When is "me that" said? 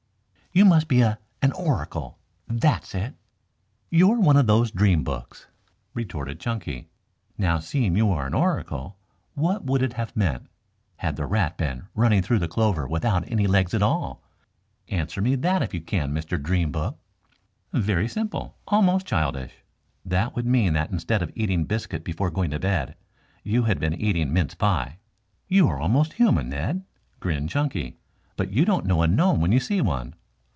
15.21-15.61